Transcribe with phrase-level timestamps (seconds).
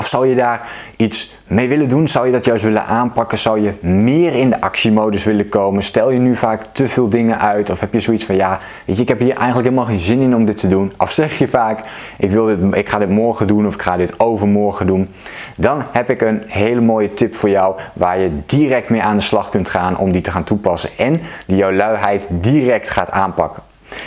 [0.00, 2.08] Of zou je daar iets mee willen doen?
[2.08, 3.38] Zou je dat juist willen aanpakken?
[3.38, 5.82] Zou je meer in de actiemodus willen komen?
[5.82, 7.70] Stel je nu vaak te veel dingen uit?
[7.70, 10.20] Of heb je zoiets van, ja, weet je, ik heb hier eigenlijk helemaal geen zin
[10.20, 10.92] in om dit te doen?
[10.98, 11.80] Of zeg je vaak,
[12.18, 15.08] ik, wil dit, ik ga dit morgen doen of ik ga dit overmorgen doen?
[15.56, 19.22] Dan heb ik een hele mooie tip voor jou waar je direct mee aan de
[19.22, 20.90] slag kunt gaan om die te gaan toepassen.
[20.96, 23.62] En die jouw luiheid direct gaat aanpakken.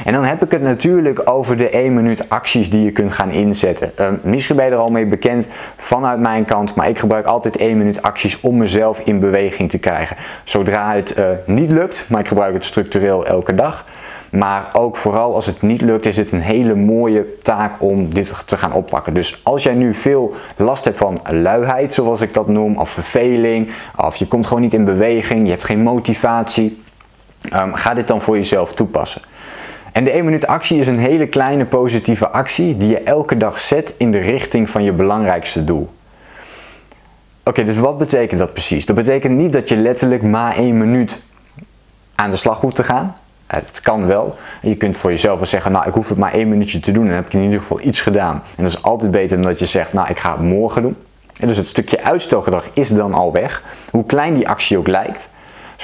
[0.06, 3.30] En dan heb ik het natuurlijk over de 1 minuut acties die je kunt gaan
[3.30, 3.92] inzetten.
[4.00, 7.58] Uh, misschien ben je er al mee bekend vanuit mijn kant, maar ik gebruik altijd
[7.58, 10.16] 1 minuut acties om mezelf in beweging te krijgen.
[10.44, 13.86] Zodra het uh, niet lukt, maar ik gebruik het structureel elke dag.
[14.32, 18.48] Maar ook vooral als het niet lukt, is het een hele mooie taak om dit
[18.48, 19.14] te gaan oppakken.
[19.14, 23.72] Dus als jij nu veel last hebt van luiheid, zoals ik dat noem, of verveling,
[23.96, 26.82] of je komt gewoon niet in beweging, je hebt geen motivatie,
[27.54, 29.22] um, ga dit dan voor jezelf toepassen.
[29.94, 33.60] En de 1 minuut actie is een hele kleine positieve actie die je elke dag
[33.60, 35.90] zet in de richting van je belangrijkste doel.
[37.44, 38.86] Oké, dus wat betekent dat precies?
[38.86, 41.20] Dat betekent niet dat je letterlijk maar 1 minuut
[42.16, 43.16] aan de slag hoeft te gaan.
[43.48, 44.36] Het kan wel.
[44.62, 47.04] Je kunt voor jezelf wel zeggen, nou ik hoef het maar één minuutje te doen
[47.04, 48.36] en dan heb ik in ieder geval iets gedaan.
[48.58, 50.96] En dat is altijd beter dan dat je zegt, nou ik ga het morgen doen.
[51.40, 53.64] En dus het stukje uitstelgedrag is dan al weg.
[53.92, 55.30] Hoe klein die actie ook lijkt.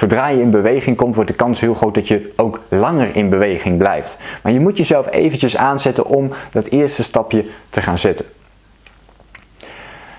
[0.00, 3.28] Zodra je in beweging komt, wordt de kans heel groot dat je ook langer in
[3.28, 4.16] beweging blijft.
[4.42, 8.24] Maar je moet jezelf eventjes aanzetten om dat eerste stapje te gaan zetten.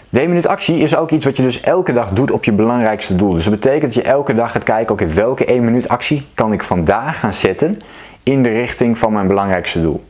[0.09, 2.51] De 1 minuut actie is ook iets wat je dus elke dag doet op je
[2.51, 3.33] belangrijkste doel.
[3.33, 6.53] Dus dat betekent dat je elke dag gaat kijken, oké, welke 1 minuut actie kan
[6.53, 7.79] ik vandaag gaan zetten
[8.23, 10.03] in de richting van mijn belangrijkste doel.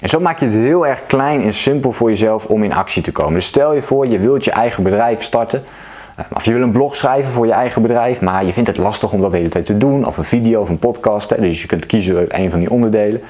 [0.00, 3.02] En zo maak je het heel erg klein en simpel voor jezelf om in actie
[3.02, 3.34] te komen.
[3.34, 5.64] Dus stel je voor, je wilt je eigen bedrijf starten.
[6.16, 8.78] Eh, of je wil een blog schrijven voor je eigen bedrijf, maar je vindt het
[8.78, 10.06] lastig om dat de hele tijd te doen.
[10.06, 11.40] Of een video of een podcast.
[11.40, 13.20] Dus je kunt kiezen uit een van die onderdelen.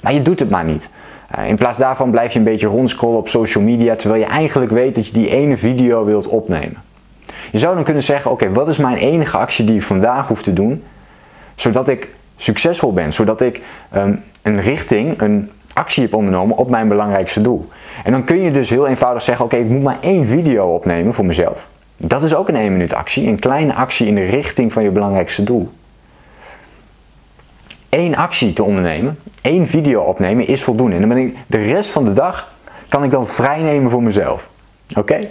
[0.00, 0.90] Maar je doet het maar niet.
[1.30, 4.70] Eh, in plaats daarvan blijf je een beetje rondscrollen op social media, terwijl je eigenlijk
[4.70, 6.82] weet dat je die ene video wilt opnemen.
[7.50, 10.42] Je zou dan kunnen zeggen, oké, wat is mijn enige actie die ik vandaag hoef
[10.42, 10.84] te doen,
[11.54, 13.60] zodat ik succesvol ben, zodat ik
[13.90, 17.68] ehm, een richting, een actie heb ondernomen op mijn belangrijkste doel.
[18.04, 21.12] En dan kun je dus heel eenvoudig zeggen, oké, ik moet maar één video opnemen
[21.12, 21.68] voor mezelf.
[21.98, 24.90] Dat is ook een 1 minuut actie, een kleine actie in de richting van je
[24.90, 25.70] belangrijkste doel.
[27.88, 30.94] Eén actie te ondernemen, één video opnemen is voldoende.
[30.94, 32.52] En dan ben ik de rest van de dag
[32.88, 34.48] kan ik dan vrij nemen voor mezelf.
[34.96, 35.28] Oké?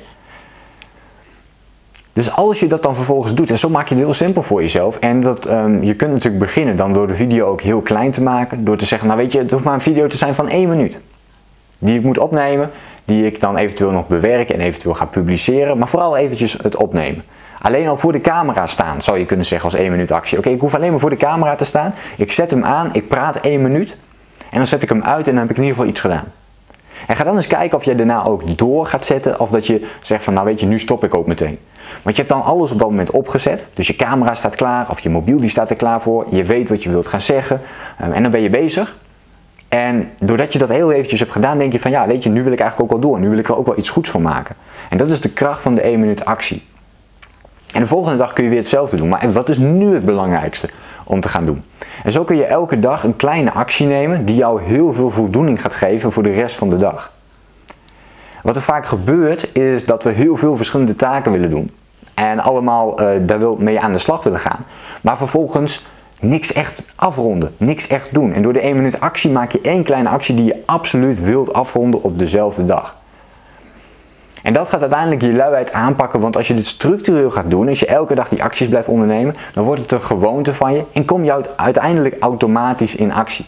[2.14, 4.62] Dus als je dat dan vervolgens doet, en zo maak je het heel simpel voor
[4.62, 5.00] jezelf.
[5.00, 8.24] En dat, um, je kunt natuurlijk beginnen dan door de video ook heel klein te
[8.24, 8.64] maken.
[8.64, 10.70] Door te zeggen, nou weet je, het hoeft maar een video te zijn van één
[10.70, 11.00] minuut.
[11.80, 12.72] Die ik moet opnemen
[13.08, 17.24] die ik dan eventueel nog bewerk en eventueel ga publiceren, maar vooral eventjes het opnemen.
[17.62, 20.38] Alleen al voor de camera staan, zou je kunnen zeggen als 1 minuut actie.
[20.38, 21.94] Oké, ik hoef alleen maar voor de camera te staan.
[22.18, 23.98] Ik zet hem aan, ik praat 1 minuut
[24.50, 26.34] en dan zet ik hem uit en dan heb ik in ieder geval iets gedaan.
[27.08, 29.88] En ga dan eens kijken of je daarna ook door gaat zetten of dat je
[30.02, 31.60] zegt van nou weet je, nu stop ik ook meteen.
[32.04, 33.70] Want je hebt dan alles op dat moment opgezet.
[33.74, 36.26] Dus je camera staat klaar of je mobiel die staat er klaar voor.
[36.30, 37.62] Je weet wat je wilt gaan zeggen
[37.98, 38.98] ehm, en dan ben je bezig.
[39.70, 42.44] En doordat je dat heel eventjes hebt gedaan, denk je van ja, weet je, nu
[42.44, 43.20] wil ik eigenlijk ook wel door.
[43.20, 44.56] Nu wil ik er ook wel iets goeds van maken.
[44.90, 46.66] En dat is de kracht van de 1 minuut actie.
[47.74, 49.10] En de volgende dag kun je weer hetzelfde doen.
[49.10, 50.70] Maar wat is nu het belangrijkste
[51.04, 51.64] om te gaan doen?
[52.04, 55.62] En zo kun je elke dag een kleine actie nemen die jou heel veel voldoening
[55.62, 57.12] gaat geven voor de rest van de dag.
[58.42, 61.72] Wat er vaak gebeurt is dat we heel veel verschillende taken willen doen.
[62.14, 64.60] En allemaal uh, daar mee aan de slag willen gaan.
[65.02, 65.86] Maar vervolgens
[66.20, 68.34] niks echt afronden, niks echt doen.
[68.34, 71.54] En door de 1 minuut actie maak je één kleine actie die je absoluut wilt
[71.54, 72.96] afronden op dezelfde dag.
[74.44, 77.80] En dat gaat uiteindelijk je luiheid aanpakken, want als je dit structureel gaat doen, als
[77.80, 81.06] je elke dag die acties blijft ondernemen, dan wordt het een gewoonte van je en
[81.06, 83.46] kom je uiteindelijk automatisch in actie.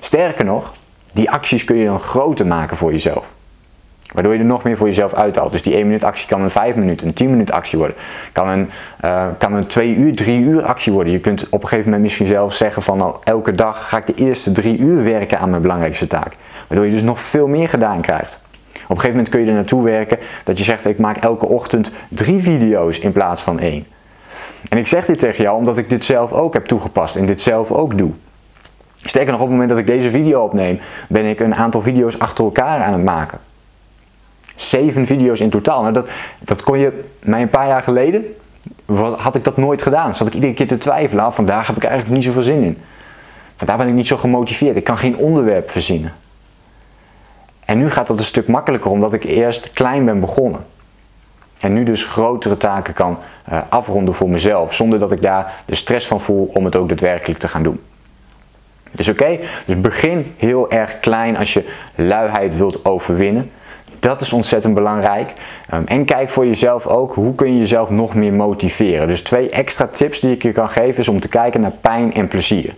[0.00, 0.72] Sterker nog,
[1.12, 3.32] die acties kun je dan groter maken voor jezelf.
[4.12, 5.52] Waardoor je er nog meer voor jezelf uithaalt.
[5.52, 7.96] Dus die 1 minuut actie kan een 5 minuten, een 10 minuut actie worden.
[8.32, 8.70] Kan een,
[9.04, 11.12] uh, kan een 2 uur, 3 uur actie worden.
[11.12, 14.06] Je kunt op een gegeven moment misschien zelf zeggen van nou, elke dag ga ik
[14.06, 16.32] de eerste 3 uur werken aan mijn belangrijkste taak.
[16.68, 18.40] Waardoor je dus nog veel meer gedaan krijgt.
[18.90, 21.46] Op een gegeven moment kun je er naartoe werken dat je zegt ik maak elke
[21.46, 23.86] ochtend 3 video's in plaats van 1.
[24.68, 27.40] En ik zeg dit tegen jou omdat ik dit zelf ook heb toegepast en dit
[27.40, 28.12] zelf ook doe.
[28.94, 32.18] Sterker nog, op het moment dat ik deze video opneem, ben ik een aantal video's
[32.18, 33.38] achter elkaar aan het maken.
[34.60, 35.80] Zeven video's in totaal.
[35.80, 36.10] Nou, dat,
[36.44, 38.24] dat kon je mij een paar jaar geleden,
[39.16, 40.14] had ik dat nooit gedaan.
[40.14, 41.22] Zat ik iedere keer te twijfelen.
[41.22, 42.78] Nou, vandaag heb ik eigenlijk niet zoveel zin in.
[43.56, 44.76] Vandaag ben ik niet zo gemotiveerd.
[44.76, 46.12] Ik kan geen onderwerp verzinnen.
[47.64, 50.60] En nu gaat dat een stuk makkelijker omdat ik eerst klein ben begonnen.
[51.60, 53.18] En nu dus grotere taken kan
[53.52, 56.88] uh, afronden voor mezelf, zonder dat ik daar de stress van voel om het ook
[56.88, 57.80] daadwerkelijk te gaan doen.
[58.90, 63.50] Dus oké, dus begin heel erg klein als je luiheid wilt overwinnen.
[64.00, 65.32] Dat is ontzettend belangrijk.
[65.74, 69.06] Um, en kijk voor jezelf ook, hoe kun je jezelf nog meer motiveren.
[69.06, 72.14] Dus twee extra tips die ik je kan geven is om te kijken naar pijn
[72.14, 72.74] en plezier.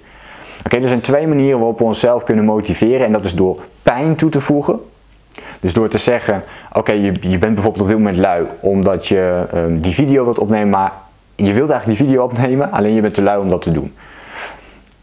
[0.64, 3.06] Oké, er zijn twee manieren waarop we onszelf kunnen motiveren.
[3.06, 4.80] En dat is door pijn toe te voegen.
[5.60, 6.42] Dus door te zeggen,
[6.72, 10.38] oké, je, je bent bijvoorbeeld op dit moment lui omdat je um, die video wilt
[10.38, 10.92] opnemen, maar
[11.34, 13.94] je wilt eigenlijk die video opnemen, alleen je bent te lui om dat te doen.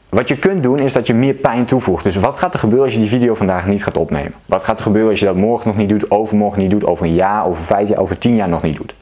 [0.10, 2.04] Wat je kunt doen is dat je meer pijn toevoegt.
[2.04, 4.34] Dus wat gaat er gebeuren als je die video vandaag niet gaat opnemen?
[4.46, 7.06] Wat gaat er gebeuren als je dat morgen nog niet doet, overmorgen niet doet, over
[7.06, 8.96] een jaar, over vijf jaar, over tien jaar nog niet doet?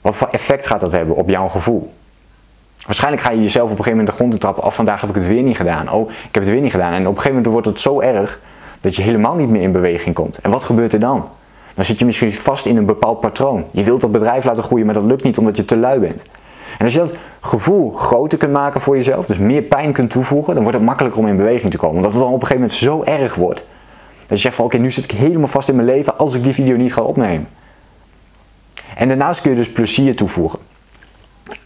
[0.00, 1.92] Wat voor effect gaat dat hebben op jouw gevoel?
[2.86, 4.64] Waarschijnlijk ga je jezelf op een gegeven moment de grond te trappen.
[4.64, 5.92] Oh, vandaag heb ik het weer niet gedaan.
[5.92, 6.92] Oh, ik heb het weer niet gedaan.
[6.92, 8.40] En op een gegeven moment wordt het zo erg
[8.80, 10.38] dat je helemaal niet meer in beweging komt.
[10.38, 11.28] En wat gebeurt er dan?
[11.74, 13.64] Dan zit je misschien vast in een bepaald patroon.
[13.70, 16.24] Je wilt dat bedrijf laten groeien, maar dat lukt niet omdat je te lui bent.
[16.78, 20.54] En als je dat gevoel groter kunt maken voor jezelf, dus meer pijn kunt toevoegen,
[20.54, 21.96] dan wordt het makkelijker om in beweging te komen.
[21.96, 23.62] Omdat het dan op een gegeven moment zo erg wordt.
[24.18, 26.42] Dat je zegt van oké, nu zit ik helemaal vast in mijn leven als ik
[26.42, 27.48] die video niet ga opnemen.
[28.96, 30.58] En daarnaast kun je dus plezier toevoegen.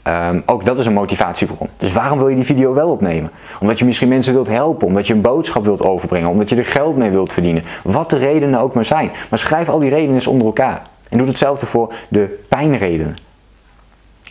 [0.03, 1.69] Ehm, ook dat is een motivatiebron.
[1.77, 3.31] Dus waarom wil je die video wel opnemen?
[3.61, 6.65] Omdat je misschien mensen wilt helpen, omdat je een boodschap wilt overbrengen, omdat je er
[6.65, 7.63] geld mee wilt verdienen.
[7.83, 9.11] Wat de redenen ook maar zijn.
[9.31, 10.83] Maar schrijf al die redenen eens onder elkaar.
[11.11, 13.17] En doe hetzelfde voor de pijnredenen.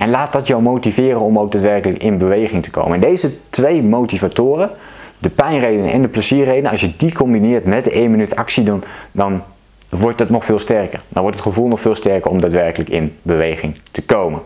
[0.02, 2.94] En laat dat jou motiveren om ook daadwerkelijk in beweging te komen.
[2.94, 4.70] En deze twee motivatoren,
[5.18, 8.84] de pijnredenen en de plezierredenen, als je die combineert met de 1 minuut actie, dan,
[9.12, 9.44] dan
[9.90, 11.02] wordt het nog veel sterker.
[11.10, 14.42] Dan wordt het gevoel nog veel sterker om daadwerkelijk in beweging te komen.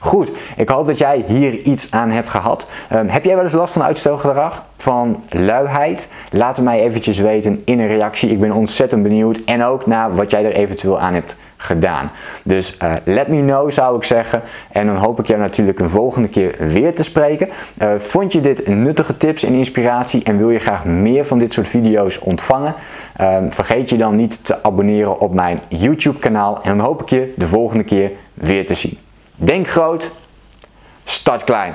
[0.00, 2.70] Goed, ik hoop dat jij hier iets aan hebt gehad.
[2.92, 4.64] Um, heb jij wel eens last van uitstelgedrag?
[4.76, 6.08] Van luiheid?
[6.30, 8.30] Laat het mij eventjes weten in een reactie.
[8.30, 9.40] Ik ben ontzettend benieuwd.
[9.44, 11.36] En ook naar wat jij er eventueel aan hebt
[11.66, 12.10] gedaan.
[12.42, 14.42] Dus uh, let me know zou ik zeggen.
[14.72, 17.48] En dan hoop ik jou natuurlijk een volgende keer weer te spreken.
[17.82, 21.52] Uh, vond je dit nuttige tips en inspiratie en wil je graag meer van dit
[21.52, 22.74] soort video's ontvangen?
[23.20, 26.62] Uh, vergeet je dan niet te abonneren op mijn YouTube kanaal.
[26.62, 28.98] En dan hoop ik je de volgende keer weer te zien.
[29.34, 30.10] Denk groot,
[31.04, 31.74] start klein.